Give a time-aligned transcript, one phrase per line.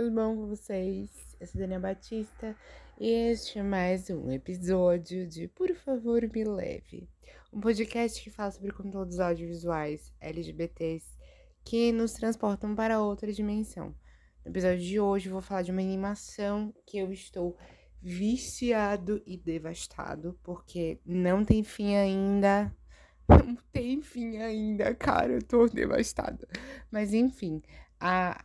[0.00, 1.10] tudo bom com vocês?
[1.38, 2.56] Eu sou Daniela Batista
[2.98, 7.06] e este é mais um episódio de Por Favor Me Leve,
[7.52, 11.06] um podcast que fala sobre conteúdos audiovisuais LGBTs
[11.62, 13.94] que nos transportam para outra dimensão.
[14.42, 17.58] No episódio de hoje eu vou falar de uma animação que eu estou
[18.00, 22.74] viciado e devastado porque não tem fim ainda.
[23.28, 26.48] Não tem fim ainda, cara, eu tô devastada.
[26.90, 27.62] Mas enfim,
[28.00, 28.44] a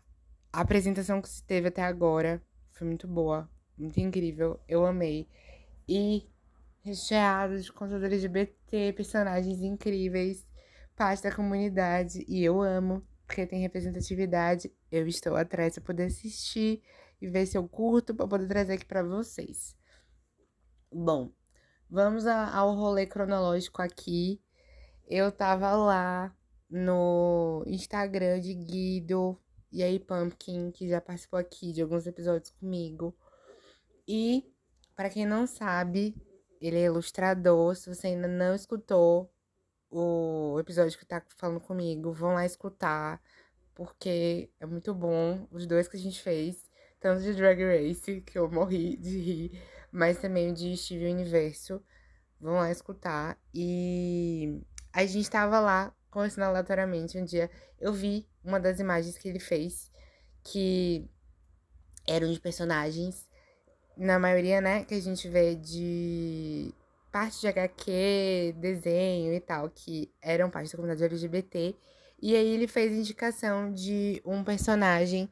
[0.55, 2.41] a apresentação que se teve até agora
[2.71, 5.27] foi muito boa, muito incrível, eu amei.
[5.85, 6.29] E
[6.81, 10.47] recheado de conteúdo LGBT, personagens incríveis,
[10.95, 14.73] parte da comunidade, e eu amo, porque tem representatividade.
[14.89, 16.81] Eu estou atrás para poder assistir
[17.21, 19.75] e ver se eu curto para poder trazer aqui para vocês.
[20.89, 21.33] Bom,
[21.89, 24.41] vamos ao rolê cronológico aqui.
[25.05, 26.33] Eu tava lá
[26.69, 29.37] no Instagram de Guido
[29.75, 33.13] e aí Pumpkin, que já participou aqui de alguns episódios comigo.
[34.07, 34.49] E,
[34.95, 36.15] para quem não sabe,
[36.61, 37.75] ele é ilustrador.
[37.75, 39.29] Se você ainda não escutou
[39.91, 43.21] o episódio que tá falando comigo, vão lá escutar,
[43.73, 45.45] porque é muito bom.
[45.51, 49.61] Os dois que a gente fez, tanto de Drag Race, que eu morri de rir,
[49.91, 51.83] mas também de Steve Universo.
[52.39, 53.37] Vão lá escutar.
[53.53, 54.61] E
[54.93, 57.51] a gente tava lá conversando aleatoriamente um dia.
[57.77, 59.91] Eu vi uma das imagens que ele fez,
[60.41, 61.05] que
[62.07, 63.27] eram de personagens,
[63.97, 66.73] na maioria, né, que a gente vê de
[67.11, 71.75] parte de HQ, desenho e tal, que eram parte da comunidade LGBT.
[72.21, 75.29] E aí ele fez indicação de um personagem,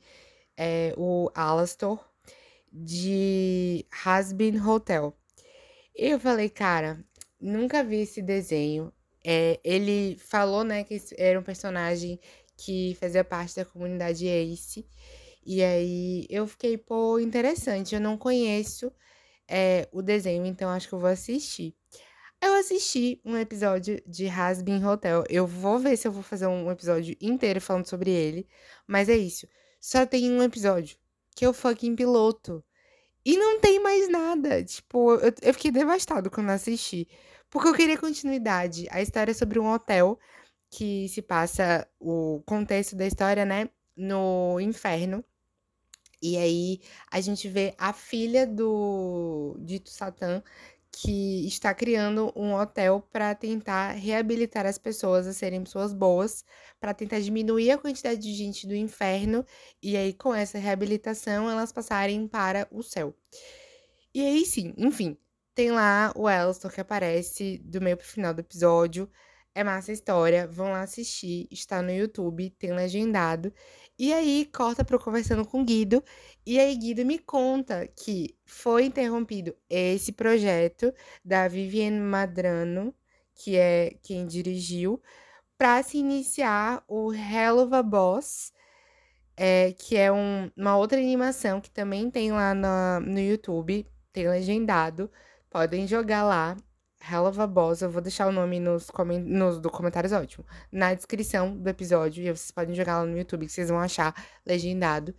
[0.58, 1.98] é, o Alastor,
[2.72, 5.16] de Hasbin Hotel.
[5.96, 7.00] E eu falei, cara,
[7.40, 8.92] nunca vi esse desenho.
[9.26, 12.20] É, ele falou, né, que era um personagem
[12.58, 14.86] que fazia parte da comunidade Ace.
[15.46, 17.96] E aí eu fiquei, pô, interessante.
[17.96, 18.92] Eu não conheço
[19.48, 21.76] é, o desenho, então acho que eu vou assistir.
[22.42, 25.24] Eu assisti um episódio de Hasbin Hotel.
[25.30, 28.48] Eu vou ver se eu vou fazer um episódio inteiro falando sobre ele.
[28.86, 29.48] Mas é isso.
[29.80, 30.98] Só tem um episódio,
[31.36, 32.64] que é o fucking piloto.
[33.26, 34.64] E não tem mais nada.
[34.64, 37.08] Tipo, eu, eu fiquei devastado quando assisti.
[37.50, 38.88] Porque eu queria continuidade.
[38.90, 40.20] A história é sobre um hotel
[40.70, 45.24] que se passa o contexto da história, né, no inferno.
[46.22, 50.42] E aí a gente vê a filha do dito Satã
[50.96, 56.46] que está criando um hotel para tentar reabilitar as pessoas a serem pessoas boas,
[56.80, 59.44] para tentar diminuir a quantidade de gente do inferno
[59.82, 63.16] e aí com essa reabilitação elas passarem para o céu.
[64.14, 65.18] E aí sim, enfim,
[65.56, 69.10] tem lá o Elston que aparece do meio pro final do episódio.
[69.56, 73.54] É massa a história, vão lá assistir, está no YouTube, tem legendado.
[74.04, 76.04] E aí corta pro conversando com Guido,
[76.46, 80.94] e aí Guido me conta que foi interrompido esse projeto
[81.24, 82.94] da Vivienne Madrano,
[83.34, 85.02] que é quem dirigiu,
[85.58, 88.52] para se iniciar o Hell of a Boss,
[89.38, 94.28] é, que é um, uma outra animação que também tem lá no, no YouTube, tem
[94.28, 95.10] legendado.
[95.50, 96.58] Podem jogar lá.
[97.12, 98.88] Hell of a Boss, eu vou deixar o nome nos,
[99.26, 100.46] nos comentários, ótimo.
[100.72, 104.16] Na descrição do episódio, e vocês podem jogar lá no YouTube, que vocês vão achar
[104.46, 105.14] legendado.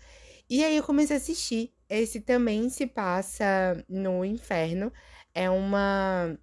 [0.49, 1.73] E aí eu comecei a assistir.
[1.89, 4.93] Esse também se passa no inferno.
[5.35, 6.39] É uma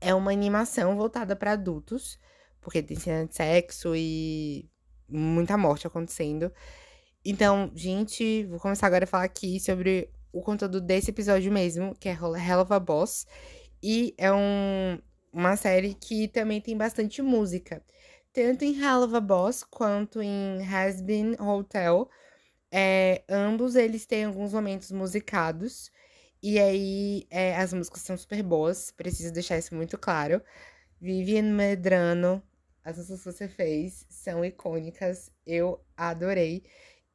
[0.00, 2.18] é uma animação voltada para adultos,
[2.60, 4.68] porque tem cena de sexo e
[5.08, 6.52] muita morte acontecendo.
[7.24, 12.08] Então, gente, vou começar agora a falar aqui sobre o conteúdo desse episódio mesmo, que
[12.08, 13.26] é Hell of a Boss.
[13.82, 14.98] E é um,
[15.32, 17.82] uma série que também tem bastante música.
[18.32, 22.08] Tanto em Hell of a Boss quanto em Has Been Hotel.
[22.70, 25.90] É, ambos eles têm alguns momentos musicados.
[26.42, 28.90] E aí é, as músicas são super boas.
[28.92, 30.42] Preciso deixar isso muito claro.
[31.00, 32.42] Vivian Medrano,
[32.84, 35.30] as músicas que você fez são icônicas.
[35.46, 36.64] Eu adorei.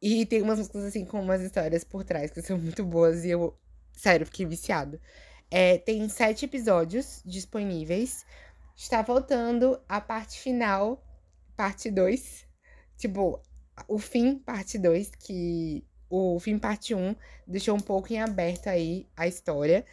[0.01, 3.29] E tem umas músicas, assim, com umas histórias por trás que são muito boas e
[3.29, 3.57] eu,
[3.94, 5.00] sério, fiquei viciado.
[5.57, 8.25] É, tem sete episódios disponíveis.
[8.75, 11.02] Está voltando a parte final,
[11.56, 12.46] parte 2.
[12.98, 13.42] Tipo,
[13.88, 17.16] o fim, parte 2, que o fim, parte 1, um,
[17.48, 19.86] deixou um pouco em aberto aí a história.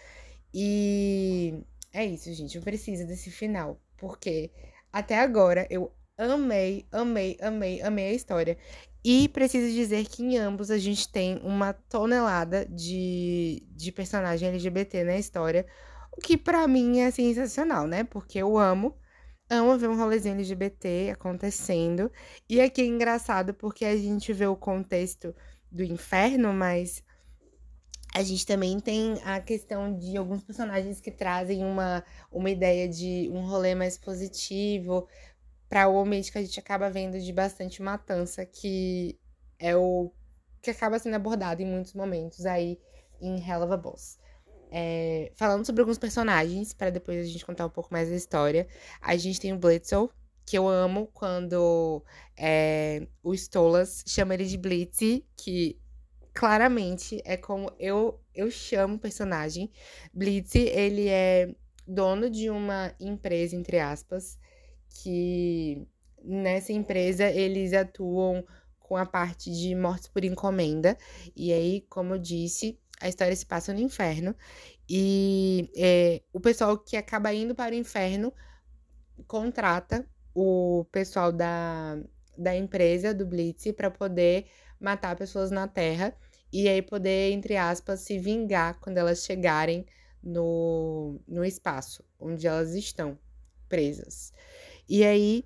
[0.53, 1.63] E
[1.93, 2.57] é isso, gente.
[2.57, 3.81] Eu preciso desse final.
[3.97, 4.51] Porque
[4.93, 8.59] até agora eu amei, amei, amei, amei a história.
[9.05, 15.03] E preciso dizer que em ambos a gente tem uma tonelada de, de personagem LGBT
[15.05, 15.67] na história,
[16.17, 18.05] o que para mim é sensacional, né?
[18.05, 18.97] Porque eu amo,
[19.51, 22.13] amo ver um rolezinho LGBT acontecendo.
[22.49, 25.35] E aqui é engraçado porque a gente vê o contexto
[25.71, 27.03] do inferno, mas
[28.15, 33.31] a gente também tem a questão de alguns personagens que trazem uma, uma ideia de
[33.33, 35.09] um rolê mais positivo
[35.73, 39.19] para o ambiente que a gente acaba vendo de bastante matança, que
[39.59, 40.13] é o
[40.61, 42.79] que acaba sendo abordado em muitos momentos aí
[43.19, 44.19] em Hell of a Boss.
[44.71, 48.69] É, falando sobre alguns personagens, para depois a gente contar um pouco mais da história,
[49.01, 50.11] a gente tem o Blitzel,
[50.45, 52.05] que eu amo quando
[52.37, 55.81] é, o Stolas chama ele de Blitz, que
[56.35, 59.71] claramente é como eu, eu chamo o personagem.
[60.13, 61.49] Blitz, ele é
[61.89, 64.39] dono de uma empresa, entre aspas,
[64.95, 65.87] que
[66.23, 68.45] nessa empresa eles atuam
[68.79, 70.97] com a parte de mortes por encomenda.
[71.35, 74.35] E aí, como eu disse, a história se passa no inferno.
[74.89, 78.33] E é, o pessoal que acaba indo para o inferno
[79.27, 81.99] contrata o pessoal da,
[82.37, 84.47] da empresa, do Blitz, para poder
[84.81, 86.15] matar pessoas na Terra
[86.53, 89.87] e aí poder, entre aspas, se vingar quando elas chegarem
[90.23, 93.19] no, no espaço onde elas estão
[93.69, 94.33] presas.
[94.89, 95.45] E aí,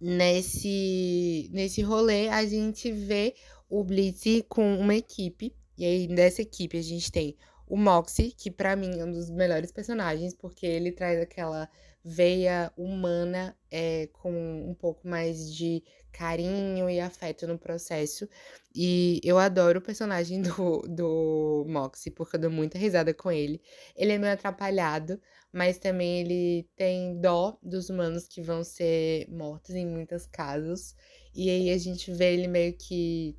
[0.00, 3.34] nesse, nesse rolê, a gente vê
[3.68, 5.54] o Blitz com uma equipe.
[5.76, 7.36] E aí, nessa equipe, a gente tem
[7.66, 11.68] o Moxie, que para mim é um dos melhores personagens, porque ele traz aquela
[12.04, 15.82] veia humana é, com um pouco mais de
[16.14, 18.28] carinho e afeto no processo.
[18.74, 23.60] E eu adoro o personagem do, do Moxie, porque eu dou muita risada com ele.
[23.96, 25.20] Ele é meio atrapalhado,
[25.52, 30.94] mas também ele tem dó dos humanos que vão ser mortos em muitos casos.
[31.34, 33.36] E aí a gente vê ele meio que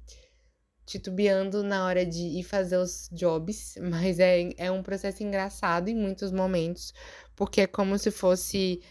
[0.86, 5.96] titubeando na hora de ir fazer os jobs, mas é, é um processo engraçado em
[5.96, 6.94] muitos momentos,
[7.36, 8.82] porque é como se fosse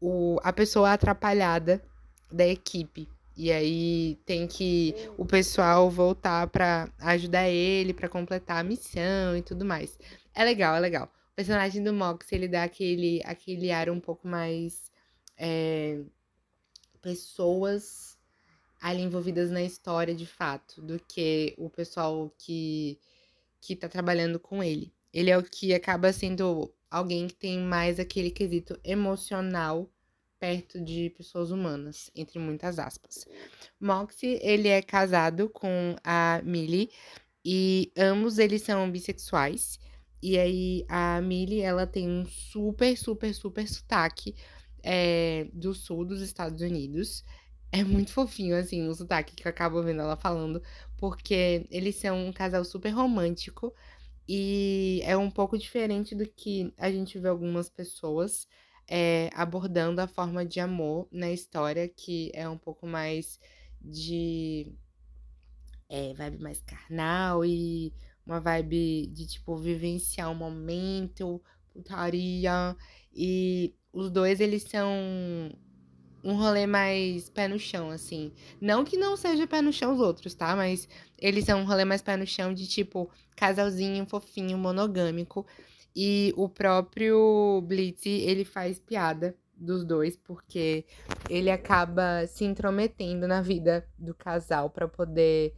[0.00, 1.82] o, a pessoa atrapalhada
[2.30, 3.08] da equipe.
[3.36, 9.42] E aí tem que o pessoal voltar para ajudar ele, para completar a missão e
[9.42, 9.98] tudo mais.
[10.34, 11.10] É legal, é legal.
[11.32, 14.90] O personagem do Mox, ele dá aquele, aquele ar um pouco mais.
[15.38, 16.00] É,
[17.00, 18.18] pessoas
[18.80, 22.98] ali envolvidas na história de fato, do que o pessoal que,
[23.60, 24.92] que tá trabalhando com ele.
[25.12, 29.88] Ele é o que acaba sendo alguém que tem mais aquele quesito emocional
[30.40, 33.26] perto de pessoas humanas, entre muitas aspas.
[33.78, 36.90] Moxie, ele é casado com a Millie
[37.44, 39.78] e ambos eles são bissexuais.
[40.22, 44.34] E aí a Millie, ela tem um super, super, super sotaque
[44.82, 47.22] é, do sul dos Estados Unidos.
[47.70, 50.60] É muito fofinho, assim, o sotaque que eu acabo ouvindo ela falando,
[50.96, 53.72] porque eles são um casal super romântico,
[54.28, 58.46] e é um pouco diferente do que a gente vê algumas pessoas
[58.90, 63.38] é, abordando a forma de amor na história, que é um pouco mais
[63.80, 64.74] de
[65.88, 67.94] é, vibe mais carnal e
[68.26, 71.40] uma vibe de tipo vivenciar um momento,
[71.72, 72.76] putaria.
[73.14, 74.90] E os dois eles são
[76.22, 78.32] um rolê mais pé no chão, assim.
[78.60, 80.54] Não que não seja pé no chão os outros, tá?
[80.56, 85.46] Mas eles são um rolê mais pé no chão de tipo casalzinho, fofinho, monogâmico.
[85.94, 90.86] E o próprio Blitz, ele faz piada dos dois, porque
[91.28, 95.54] ele acaba se intrometendo na vida do casal para poder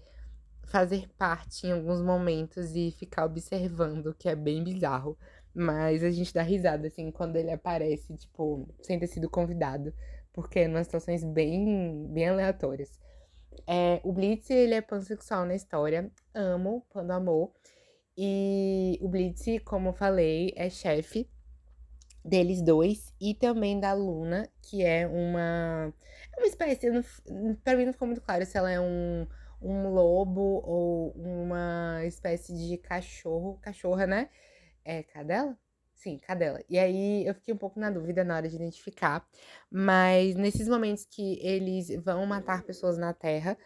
[0.64, 5.16] fazer parte em alguns momentos e ficar observando, que é bem bizarro.
[5.54, 9.92] Mas a gente dá risada, assim, quando ele aparece, tipo, sem ter sido convidado
[10.32, 12.90] porque é umas situações bem, bem aleatórias.
[13.66, 17.52] É, o Blitz, ele é pansexual na história, amo Pando Amor.
[18.16, 21.28] E o Blitz, como falei, é chefe
[22.24, 25.92] deles dois e também da Luna, que é uma,
[26.36, 26.88] é uma espécie,
[27.64, 29.26] para mim não ficou muito claro se ela é um,
[29.60, 34.28] um lobo ou uma espécie de cachorro, cachorra, né?
[34.84, 35.56] É cadela?
[35.94, 36.60] Sim, cadela.
[36.68, 39.26] E aí eu fiquei um pouco na dúvida na hora de identificar,
[39.70, 43.56] mas nesses momentos que eles vão matar pessoas na Terra,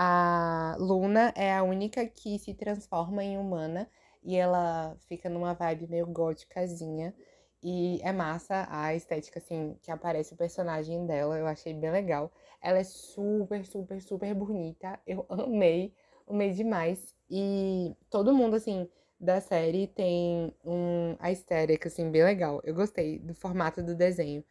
[0.00, 3.90] a Luna é a única que se transforma em humana
[4.22, 7.12] e ela fica numa vibe meio góticazinha.
[7.60, 11.36] E é massa a estética, assim, que aparece o personagem dela.
[11.36, 12.30] Eu achei bem legal.
[12.62, 15.00] Ela é super, super, super bonita.
[15.04, 15.92] Eu amei,
[16.28, 17.12] amei demais.
[17.28, 18.88] E todo mundo, assim,
[19.18, 22.60] da série tem um, a estética, assim, bem legal.
[22.62, 24.44] Eu gostei do formato do desenho.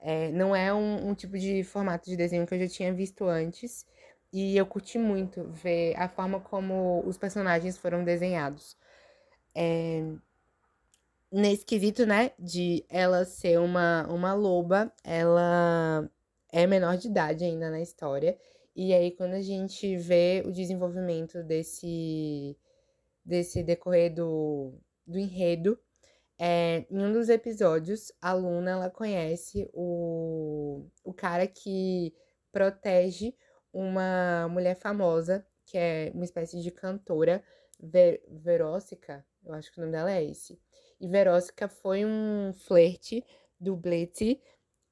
[0.00, 3.24] É, não é um, um, tipo de formato de desenho que eu já tinha visto
[3.24, 3.86] antes.
[4.36, 8.76] E eu curti muito ver a forma como os personagens foram desenhados.
[9.54, 10.02] É,
[11.30, 16.10] nesse quesito, né, de ela ser uma, uma loba, ela
[16.52, 18.36] é menor de idade ainda na história.
[18.74, 22.58] E aí, quando a gente vê o desenvolvimento desse,
[23.24, 24.74] desse decorrer do,
[25.06, 25.78] do enredo,
[26.36, 32.12] é, em um dos episódios, a Luna ela conhece o, o cara que
[32.50, 33.32] protege
[33.74, 37.42] uma mulher famosa, que é uma espécie de cantora,
[37.78, 38.22] Ver,
[39.44, 40.58] eu acho que o nome dela é esse.
[41.00, 43.22] E Verósica foi um flerte
[43.60, 44.38] do Blitz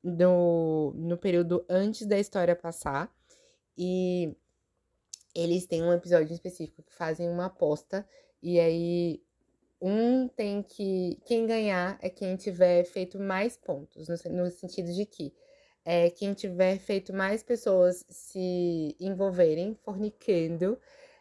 [0.02, 3.10] no, no período antes da história passar.
[3.78, 4.36] E
[5.34, 8.06] eles têm um episódio específico que fazem uma aposta.
[8.42, 9.22] E aí
[9.80, 11.18] um tem que.
[11.24, 15.32] Quem ganhar é quem tiver feito mais pontos, no, no sentido de que
[15.84, 20.78] é quem tiver feito mais pessoas se envolverem, fornicando,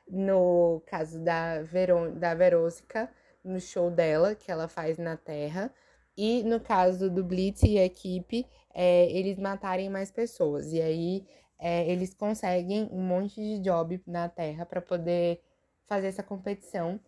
[0.08, 3.10] no caso da, Verô, da Verósica,
[3.44, 5.74] no show dela, que ela faz na Terra,
[6.16, 10.72] e no caso do Blitz e a equipe, é, eles matarem mais pessoas.
[10.72, 11.26] E aí
[11.58, 15.42] é, eles conseguem um monte de job na Terra para poder
[15.88, 17.00] fazer essa competição.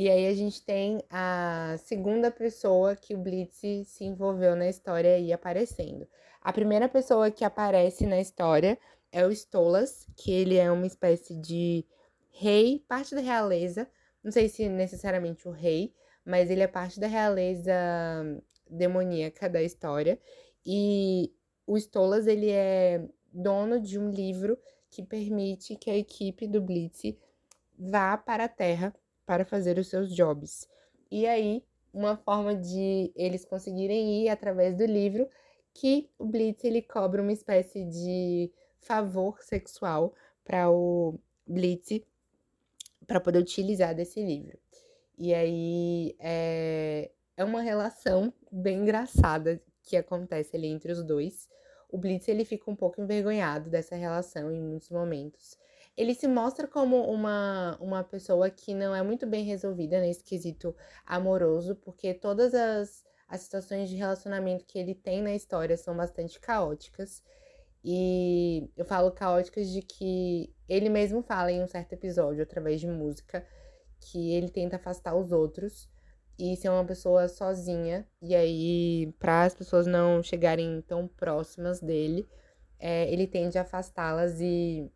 [0.00, 5.16] E aí a gente tem a segunda pessoa que o Blitz se envolveu na história
[5.16, 6.06] aí aparecendo.
[6.40, 8.78] A primeira pessoa que aparece na história
[9.10, 11.84] é o Stolas, que ele é uma espécie de
[12.30, 13.90] rei, parte da realeza,
[14.22, 15.92] não sei se necessariamente o rei,
[16.24, 17.74] mas ele é parte da realeza
[18.70, 20.16] demoníaca da história.
[20.64, 21.34] E
[21.66, 24.56] o Stolas, ele é dono de um livro
[24.88, 27.16] que permite que a equipe do Blitz
[27.76, 28.94] vá para a Terra
[29.28, 30.66] para fazer os seus jobs.
[31.10, 35.28] E aí, uma forma de eles conseguirem ir através do livro,
[35.74, 42.00] que o Blitz ele cobra uma espécie de favor sexual para o Blitz
[43.06, 44.58] para poder utilizar desse livro.
[45.18, 51.46] E aí é, é uma relação bem engraçada que acontece ali entre os dois.
[51.90, 55.58] O Blitz ele fica um pouco envergonhado dessa relação em muitos momentos.
[55.98, 60.72] Ele se mostra como uma, uma pessoa que não é muito bem resolvida nesse quesito
[61.04, 66.38] amoroso, porque todas as, as situações de relacionamento que ele tem na história são bastante
[66.38, 67.20] caóticas.
[67.84, 72.86] E eu falo caóticas de que ele mesmo fala em um certo episódio, através de
[72.86, 73.44] música,
[73.98, 75.90] que ele tenta afastar os outros
[76.38, 78.06] e ser uma pessoa sozinha.
[78.22, 82.28] E aí, para as pessoas não chegarem tão próximas dele,
[82.78, 84.88] é, ele tende a afastá-las e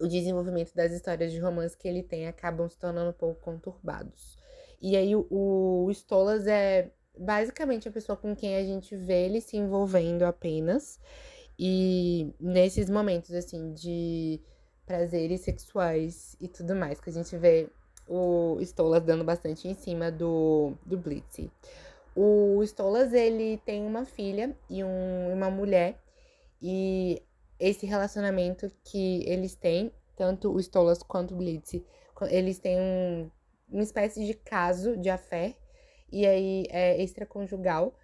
[0.00, 4.38] o desenvolvimento das histórias de romance que ele tem acabam se tornando um pouco conturbados.
[4.80, 9.40] E aí, o, o Stolas é basicamente a pessoa com quem a gente vê ele
[9.40, 10.98] se envolvendo apenas.
[11.58, 14.40] E nesses momentos, assim, de
[14.86, 17.68] prazeres sexuais e tudo mais, que a gente vê
[18.08, 21.48] o Stolas dando bastante em cima do, do Blitz.
[22.16, 26.00] O Stolas, ele tem uma filha e um, uma mulher,
[26.60, 27.22] e
[27.60, 31.80] esse relacionamento que eles têm, tanto o Stolas quanto o Blitz,
[32.30, 33.30] eles têm um,
[33.68, 35.56] uma espécie de caso de afé,
[36.10, 37.94] e aí é extraconjugal,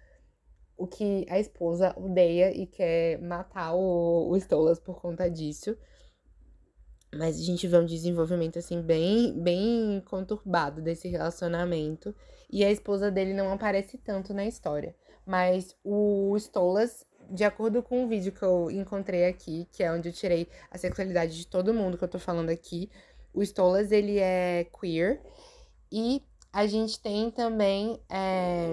[0.77, 5.75] o que a esposa odeia e quer matar o, o Stolas por conta disso.
[7.15, 12.13] Mas a gente vê um desenvolvimento assim bem, bem conturbado desse relacionamento.
[12.49, 14.95] E a esposa dele não aparece tanto na história.
[15.25, 20.09] Mas o Stolas, de acordo com o vídeo que eu encontrei aqui, que é onde
[20.09, 22.89] eu tirei a sexualidade de todo mundo que eu tô falando aqui,
[23.33, 25.21] o Stolas ele é queer.
[25.91, 28.67] E a gente tem também é,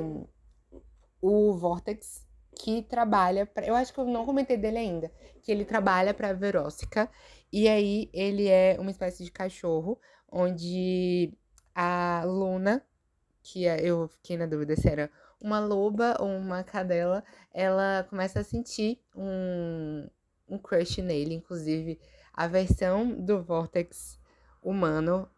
[1.21, 2.25] o Vortex,
[2.57, 6.33] que trabalha pra, eu acho que eu não comentei dele ainda, que ele trabalha para
[6.33, 7.11] Verósica
[7.53, 9.99] e aí ele é uma espécie de cachorro
[10.31, 11.33] onde
[11.75, 12.83] a Luna,
[13.43, 15.11] que é, eu fiquei na dúvida se era
[15.45, 17.23] uma loba ou uma cadela,
[17.53, 20.09] ela começa a sentir um,
[20.49, 22.01] um crush nele, inclusive
[22.33, 24.19] a versão do Vortex
[24.63, 25.29] humano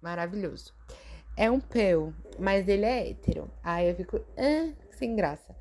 [0.00, 0.72] maravilhoso.
[1.36, 3.50] É um peu, mas ele é hétero.
[3.60, 5.54] Aí eu fico, ah, sem graça.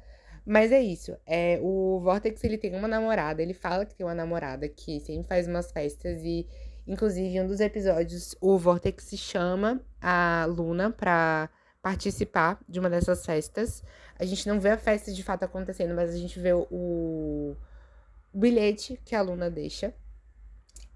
[0.46, 1.18] Mas é isso.
[1.26, 5.28] É, o Vortex ele tem uma namorada, ele fala que tem uma namorada que sempre
[5.28, 6.48] faz umas festas e,
[6.86, 11.50] inclusive, em um dos episódios, o Vortex chama a Luna pra
[11.86, 13.84] participar de uma dessas festas.
[14.18, 17.56] A gente não vê a festa de fato acontecendo, mas a gente vê o,
[18.34, 19.94] bilhete que a Luna deixa.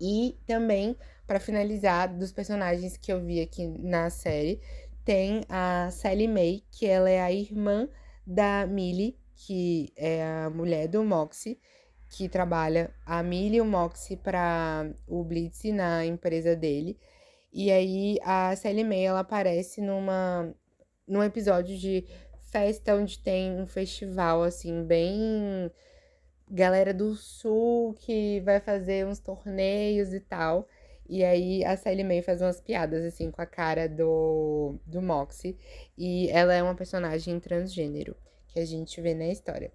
[0.01, 4.60] E também para finalizar, dos personagens que eu vi aqui na série,
[5.05, 7.88] tem a Sally May, que ela é a irmã
[8.25, 11.60] da Millie, que é a mulher do Moxie,
[12.10, 16.98] que trabalha a Millie e o Moxie para o Blitz na empresa dele.
[17.53, 20.51] E aí a Sally May ela aparece numa
[21.10, 22.06] num episódio de
[22.51, 25.70] festa onde tem um festival assim bem
[26.50, 30.68] galera do sul que vai fazer uns torneios e tal.
[31.08, 35.58] E aí a Sally May faz umas piadas assim com a cara do, do Moxie.
[35.98, 38.16] E ela é uma personagem transgênero
[38.48, 39.72] que a gente vê na história.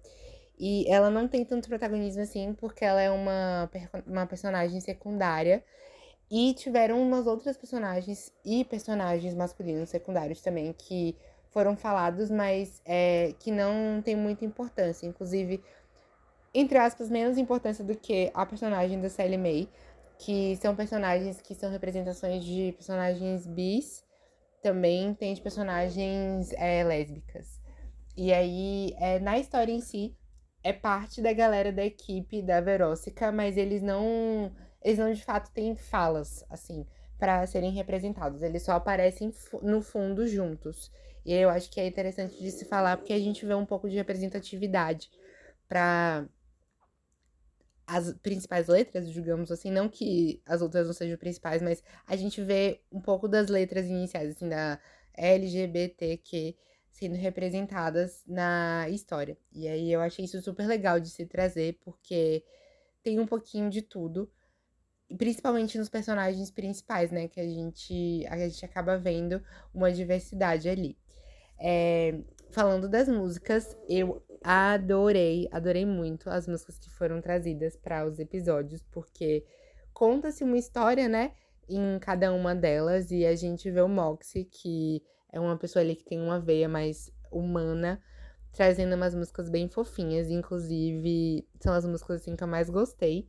[0.57, 3.69] E ela não tem tanto protagonismo assim, porque ela é uma,
[4.07, 5.63] uma personagem secundária.
[6.29, 11.15] E tiveram umas outras personagens e personagens masculinos secundários também que
[11.51, 15.05] foram falados, mas é, que não tem muita importância.
[15.05, 15.63] Inclusive,
[16.53, 19.69] entre aspas, menos importância do que a personagem da Sally May
[20.17, 24.03] que são personagens que são representações de personagens bis,
[24.61, 27.59] também tem de personagens é, lésbicas.
[28.17, 30.15] E aí, é, na história em si,
[30.63, 34.51] é parte da galera da equipe da Verósica, mas eles não,
[34.85, 36.85] eles não de fato têm falas, assim,
[37.17, 38.43] para serem representados.
[38.43, 40.91] Eles só aparecem no fundo juntos.
[41.25, 43.89] E eu acho que é interessante de se falar, porque a gente vê um pouco
[43.89, 45.09] de representatividade
[45.67, 46.29] para
[47.87, 52.39] as principais letras, digamos assim, não que as outras não sejam principais, mas a gente
[52.43, 54.79] vê um pouco das letras iniciais, assim, da
[55.15, 56.55] LGBTQ
[56.91, 59.35] sendo representadas na história.
[59.51, 62.43] E aí eu achei isso super legal de se trazer, porque
[63.01, 64.31] tem um pouquinho de tudo,
[65.17, 69.41] principalmente nos personagens principais, né, que a gente, a gente acaba vendo
[69.73, 70.97] uma diversidade ali.
[71.59, 72.19] É,
[72.49, 78.83] falando das músicas, eu adorei, adorei muito as músicas que foram trazidas para os episódios,
[78.91, 79.45] porque
[79.93, 81.33] conta-se uma história, né,
[81.67, 85.95] em cada uma delas, e a gente vê o Moxie, que é uma pessoa ali
[85.95, 88.01] que tem uma veia mais humana,
[88.53, 93.27] trazendo umas músicas bem fofinhas, inclusive são as músicas assim que eu mais gostei.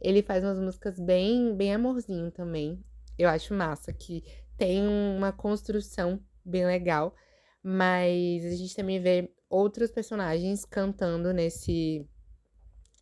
[0.00, 2.82] Ele faz umas músicas bem, bem amorzinho também.
[3.18, 4.22] Eu acho massa que
[4.56, 7.14] tem uma construção bem legal,
[7.62, 12.06] mas a gente também vê outros personagens cantando nesse,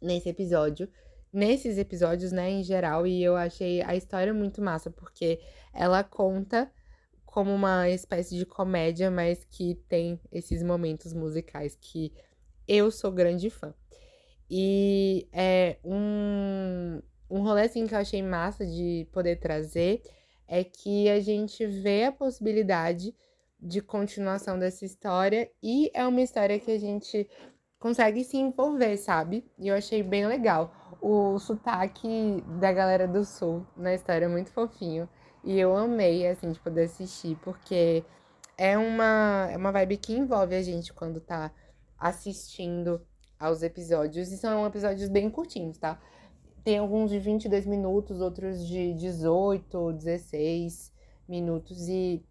[0.00, 0.88] nesse episódio.
[1.32, 5.40] Nesses episódios, né, em geral, e eu achei a história muito massa, porque
[5.72, 6.72] ela conta
[7.24, 12.14] como uma espécie de comédia, mas que tem esses momentos musicais que
[12.66, 13.74] eu sou grande fã.
[14.50, 20.02] E é um, um rolê assim que eu achei massa de poder trazer
[20.48, 23.14] é que a gente vê a possibilidade
[23.60, 27.28] de continuação dessa história e é uma história que a gente
[27.78, 29.44] consegue se envolver, sabe?
[29.58, 30.72] E eu achei bem legal.
[31.00, 35.08] O sotaque da galera do sul na história é muito fofinho
[35.44, 38.04] e eu amei assim de poder assistir porque
[38.56, 41.52] é uma é uma vibe que envolve a gente quando tá
[41.98, 43.00] assistindo
[43.38, 46.00] aos episódios e são episódios bem curtinhos, tá?
[46.64, 50.92] Tem alguns de 22 minutos, outros de 18, 16
[51.28, 52.24] minutos e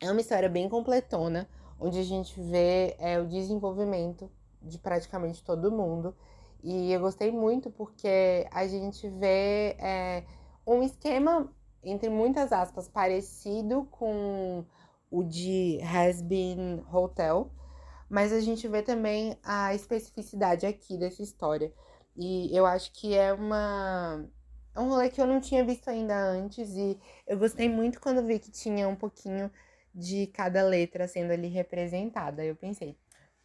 [0.00, 1.48] é uma história bem completona,
[1.80, 6.14] onde a gente vê é, o desenvolvimento de praticamente todo mundo.
[6.62, 10.24] E eu gostei muito porque a gente vê é,
[10.66, 11.50] um esquema,
[11.82, 14.64] entre muitas aspas, parecido com
[15.10, 17.50] o de Has Been Hotel,
[18.08, 21.72] mas a gente vê também a especificidade aqui dessa história.
[22.16, 24.28] E eu acho que é uma.
[24.74, 28.26] É um rolê que eu não tinha visto ainda antes, e eu gostei muito quando
[28.26, 29.50] vi que tinha um pouquinho
[29.94, 32.44] de cada letra sendo ali representada.
[32.44, 32.98] Eu pensei,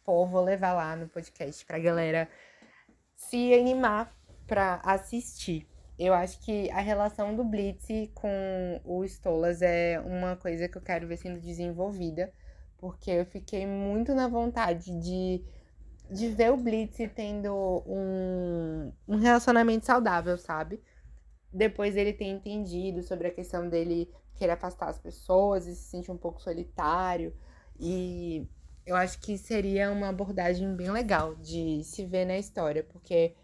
[0.04, 2.28] pô, vou levar lá no podcast pra galera
[3.16, 4.14] se animar
[4.46, 5.66] pra assistir.
[5.98, 10.82] Eu acho que a relação do Blitz com o Stolas é uma coisa que eu
[10.82, 12.32] quero ver sendo desenvolvida,
[12.82, 15.40] porque eu fiquei muito na vontade de,
[16.10, 20.82] de ver o Blitz tendo um, um relacionamento saudável, sabe?
[21.52, 26.10] Depois ele ter entendido sobre a questão dele querer afastar as pessoas e se sentir
[26.10, 27.32] um pouco solitário.
[27.78, 28.48] E
[28.84, 33.36] eu acho que seria uma abordagem bem legal de se ver na história, porque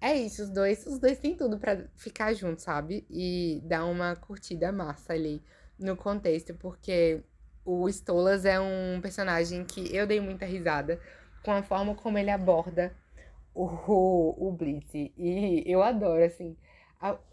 [0.00, 3.06] é isso, os dois, os dois têm tudo para ficar juntos, sabe?
[3.08, 5.40] E dar uma curtida massa ali
[5.78, 7.22] no contexto, porque
[7.64, 11.00] o Stolas é um personagem que eu dei muita risada
[11.44, 12.94] com a forma como ele aborda
[13.54, 13.66] o,
[14.38, 14.92] o, Blitz.
[14.94, 16.56] E eu adoro, assim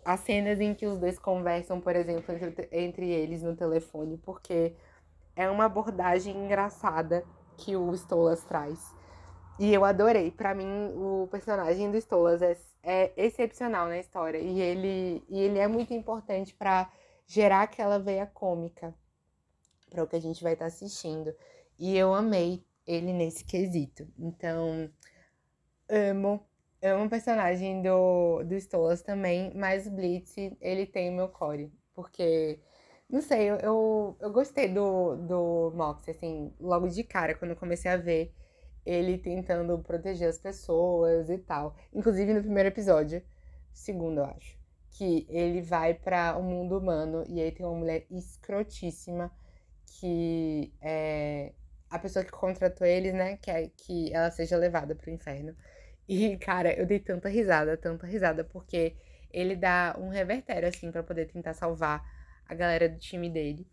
[0.03, 4.75] as cenas em que os dois conversam, por exemplo, entre, entre eles no telefone, porque
[5.35, 7.23] é uma abordagem engraçada
[7.57, 8.93] que o Stolas traz.
[9.59, 10.31] E eu adorei.
[10.31, 14.39] Para mim, o personagem do Stolas é, é, excepcional na história.
[14.39, 16.89] E ele, e ele é muito importante para
[17.25, 18.93] gerar aquela veia cômica
[19.91, 21.35] para o que a gente vai estar tá assistindo.
[21.77, 24.07] E eu amei ele nesse quesito.
[24.17, 24.89] Então,
[25.89, 26.43] amo
[26.81, 31.71] é um personagem do, do Stolas também, mas o Blitz, ele tem meu core.
[31.93, 32.59] Porque,
[33.09, 37.57] não sei, eu, eu, eu gostei do, do Mox, assim, logo de cara, quando eu
[37.57, 38.33] comecei a ver.
[38.85, 41.75] ele tentando proteger as pessoas e tal.
[41.93, 43.23] Inclusive no primeiro episódio,
[43.73, 44.57] segundo eu acho,
[44.91, 49.31] que ele vai para o mundo humano e aí tem uma mulher escrotíssima
[49.99, 51.53] que é
[51.89, 55.55] a pessoa que contratou eles, né, quer que ela seja levada pro inferno.
[56.07, 58.95] E, cara, eu dei tanta risada, tanta risada, porque
[59.31, 62.01] ele dá um revertério, assim, para poder tentar salvar
[62.45, 63.67] a galera do time dele.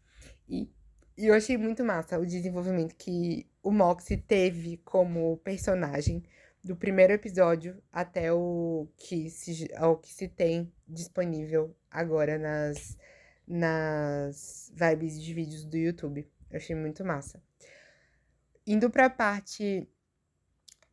[0.49, 0.69] E,
[1.17, 6.23] e eu achei muito massa o desenvolvimento que o Moxie teve como personagem
[6.63, 12.97] do primeiro episódio até o que se, ao que se tem disponível agora nas,
[13.49, 16.31] nas vibes de vídeos do YouTube.
[16.51, 17.43] Eu achei muito massa.
[18.67, 19.89] Indo pra parte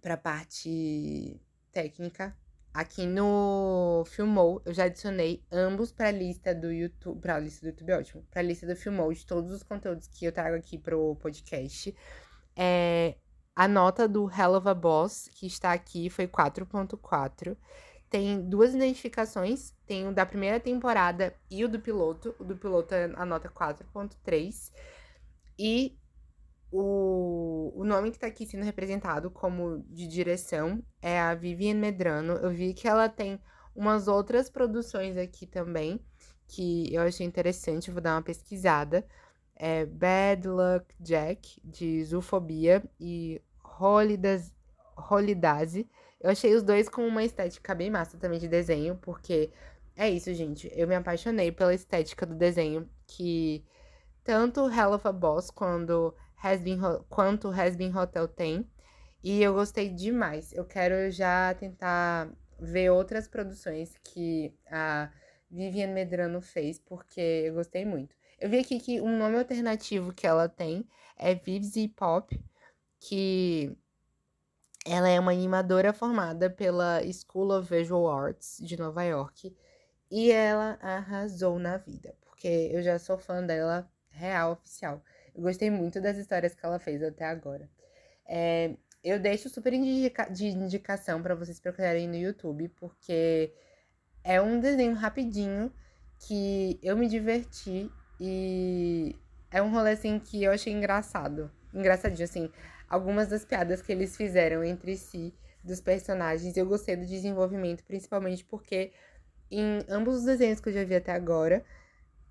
[0.01, 1.41] pra parte
[1.71, 2.37] técnica,
[2.71, 7.61] aqui no Filmou, eu já adicionei ambos para a lista do YouTube, para a lista
[7.61, 10.55] do YouTube, ótimo, para a lista do Filmou de todos os conteúdos que eu trago
[10.55, 11.95] aqui pro podcast.
[12.55, 13.15] É,
[13.55, 17.57] a nota do Hell of a Boss, que está aqui, foi 4.4.
[18.09, 22.35] Tem duas identificações, tem o da primeira temporada e o do piloto.
[22.39, 24.71] O do piloto é a nota 4.3.
[25.57, 25.97] E
[26.71, 32.33] o, o nome que tá aqui sendo representado como de direção é a Vivian Medrano.
[32.33, 33.39] Eu vi que ela tem
[33.75, 35.99] umas outras produções aqui também,
[36.47, 39.05] que eu achei interessante, vou dar uma pesquisada.
[39.55, 43.41] É Bad Luck Jack, de Zoofobia, e
[43.79, 44.53] Holidaze.
[46.19, 49.51] Eu achei os dois com uma estética bem massa também de desenho, porque
[49.95, 50.69] é isso, gente.
[50.73, 53.63] Eu me apaixonei pela estética do desenho, que
[54.23, 58.69] tanto Hell of a Boss quando Has Been, quanto Has Been Hotel tem.
[59.23, 60.53] E eu gostei demais.
[60.53, 65.11] Eu quero já tentar ver outras produções que a
[65.49, 68.15] Vivian Medrano fez, porque eu gostei muito.
[68.39, 72.37] Eu vi aqui que um nome alternativo que ela tem é Vivzy Pop,
[72.99, 73.75] que
[74.85, 79.55] ela é uma animadora formada pela School of Visual Arts de Nova York
[80.11, 85.01] e ela arrasou na vida, porque eu já sou fã dela real oficial.
[85.33, 87.67] Eu gostei muito das histórias que ela fez até agora.
[88.27, 93.51] É, eu deixo super indica de indicação para vocês procurarem no YouTube, porque
[94.23, 95.73] é um desenho rapidinho
[96.19, 99.15] que eu me diverti e
[99.51, 101.51] é um rolê assim que eu achei engraçado.
[101.75, 102.49] Engraçadinho, assim.
[102.87, 108.45] Algumas das piadas que eles fizeram entre si, dos personagens, eu gostei do desenvolvimento, principalmente
[108.45, 108.93] porque
[109.51, 111.65] em ambos os desenhos que eu já vi até agora,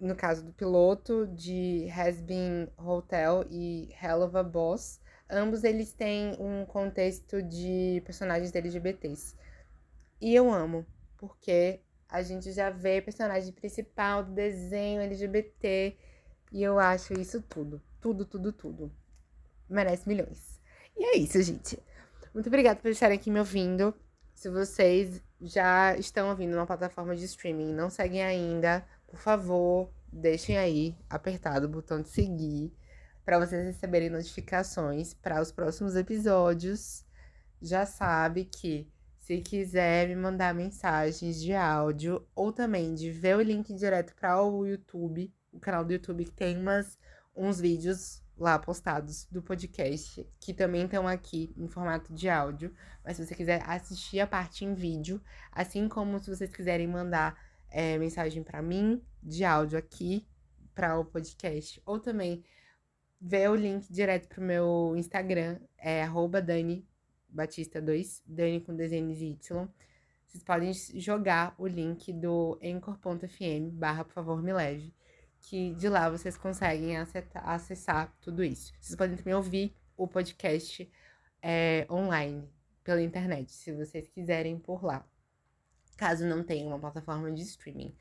[0.00, 5.92] no caso do piloto de Has Been Hotel e Hell of a Boss, ambos eles
[5.92, 9.36] têm um contexto de personagens LGBTs.
[10.20, 10.86] E eu amo,
[11.18, 15.96] porque a gente já vê personagem principal do desenho LGBT
[16.52, 19.03] e eu acho isso tudo, tudo, tudo, tudo.
[19.68, 20.60] Merece milhões.
[20.96, 21.78] E é isso, gente.
[22.32, 23.94] Muito obrigada por estarem aqui me ouvindo.
[24.34, 29.90] Se vocês já estão ouvindo na plataforma de streaming e não seguem ainda, por favor,
[30.12, 32.72] deixem aí apertado o botão de seguir
[33.24, 37.04] para vocês receberem notificações para os próximos episódios.
[37.60, 38.86] Já sabe que
[39.18, 44.42] se quiser me mandar mensagens de áudio ou também de ver o link direto para
[44.42, 46.98] o YouTube, o canal do YouTube que tem umas,
[47.34, 52.74] uns vídeos lá postados do podcast, que também estão aqui em formato de áudio.
[53.04, 55.20] Mas se você quiser assistir a parte em vídeo,
[55.52, 57.38] assim como se vocês quiserem mandar
[57.70, 60.26] é, mensagem para mim de áudio aqui
[60.74, 62.44] para o podcast, ou também
[63.20, 66.86] ver o link direto pro meu Instagram, é arroba Dani
[67.28, 69.68] Batista 2, Dani com desenhos Y.
[70.26, 74.92] Vocês podem jogar o link do Anchor.fm barra, por favor, me leve,
[75.48, 76.96] que de lá vocês conseguem
[77.34, 78.72] acessar tudo isso.
[78.80, 80.90] Vocês podem também ouvir o podcast
[81.42, 82.48] é, online,
[82.82, 85.06] pela internet, se vocês quiserem por lá
[85.96, 87.94] caso não tenha uma plataforma de streaming.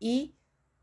[0.00, 0.34] E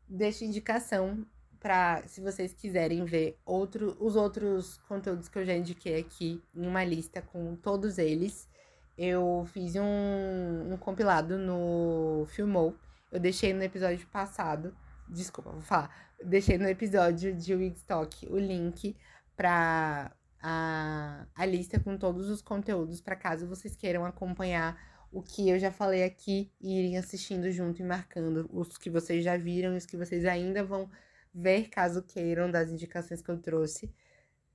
[0.08, 1.26] deixo indicação
[1.58, 6.66] para se vocês quiserem ver outro, os outros conteúdos que eu já indiquei aqui em
[6.66, 8.48] uma lista com todos eles.
[8.96, 12.74] Eu fiz um, um compilado no Filmou.
[13.10, 14.74] Eu deixei no episódio passado.
[15.10, 15.90] Desculpa, vou falar.
[16.24, 18.96] Deixei no episódio de Wigstock o link
[19.36, 24.78] para a, a lista com todos os conteúdos, para caso vocês queiram acompanhar
[25.10, 29.24] o que eu já falei aqui e irem assistindo junto e marcando os que vocês
[29.24, 30.88] já viram e os que vocês ainda vão
[31.34, 33.92] ver caso queiram das indicações que eu trouxe.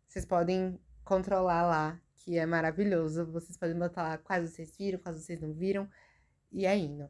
[0.07, 3.25] Vocês podem controlar lá, que é maravilhoso.
[3.25, 5.89] Vocês podem botar lá quais vocês viram, quais vocês não viram
[6.49, 7.09] e é indo.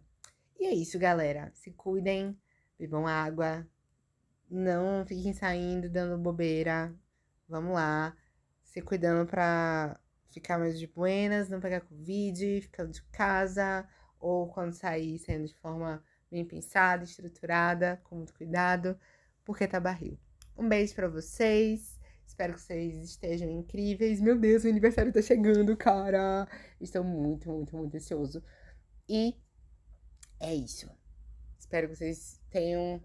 [0.59, 1.51] E é isso, galera.
[1.53, 2.35] Se cuidem,
[2.77, 3.67] bebam água,
[4.49, 6.93] não fiquem saindo dando bobeira.
[7.47, 8.15] Vamos lá,
[8.63, 13.87] se cuidando pra ficar mais de buenas, não pegar Covid, ficando de casa,
[14.19, 18.99] ou quando sair, saindo de forma bem pensada, estruturada, com muito cuidado,
[19.43, 20.19] porque tá barril.
[20.57, 21.99] Um beijo para vocês.
[22.25, 24.19] Espero que vocês estejam incríveis.
[24.19, 26.47] Meu Deus, o aniversário tá chegando, cara.
[26.81, 28.43] Estou muito, muito, muito ansioso.
[29.07, 29.35] E
[30.39, 30.89] é isso.
[31.65, 33.01] Espero que vocês tenham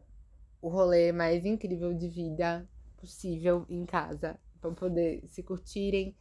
[0.60, 2.68] o rolê mais incrível de vida
[2.98, 4.38] possível em casa.
[4.60, 6.14] Pra poder se curtirem,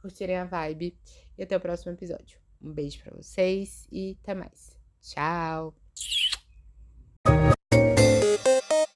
[0.00, 0.96] curtirem a vibe.
[1.36, 2.38] E até o próximo episódio.
[2.62, 4.78] Um beijo para vocês e até mais.
[5.00, 5.74] Tchau!